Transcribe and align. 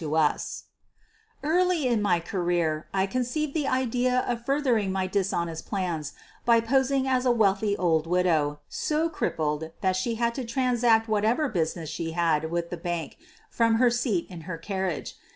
QUEEN 0.01 0.07
OF 0.07 0.13
THE 0.13 0.17
BURGLARS 0.17 0.63
217 1.43 1.87
Early 1.87 1.93
in 1.93 2.01
my 2.01 2.19
career 2.19 2.87
I 2.91 3.05
conceived 3.05 3.53
the 3.53 3.67
idea 3.67 4.21
of 4.21 4.43
fur 4.43 4.59
thering 4.59 4.89
my 4.89 5.05
dishonest 5.05 5.67
plans 5.67 6.13
by 6.43 6.59
posing 6.59 7.07
as 7.07 7.27
a 7.27 7.31
wealthy 7.31 7.77
old 7.77 8.07
widow, 8.07 8.61
bo 8.89 9.09
crippled 9.09 9.69
that 9.81 9.95
she 9.95 10.15
had 10.15 10.33
to 10.33 10.43
transact 10.43 11.07
whatever 11.07 11.47
business 11.49 11.87
she 11.89 12.13
had 12.13 12.49
with 12.49 12.71
the 12.71 12.77
bank 12.77 13.17
from 13.51 13.75
her 13.75 13.91
seat 13.91 14.25
in 14.31 14.41
her 14.49 14.57
carriage. 14.57 15.17